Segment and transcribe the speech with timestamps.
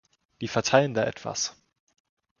[0.41, 1.55] Die verteilen da etwas.